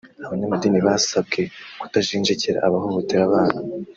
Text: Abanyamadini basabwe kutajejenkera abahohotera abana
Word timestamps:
Abanyamadini 0.25 0.79
basabwe 0.87 1.41
kutajejenkera 1.79 2.57
abahohotera 2.67 3.21
abana 3.27 3.57